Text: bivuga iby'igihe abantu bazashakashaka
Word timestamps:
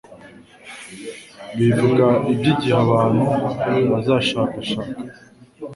bivuga 1.57 2.07
iby'igihe 2.31 2.75
abantu 2.85 3.23
bazashakashaka 3.91 4.83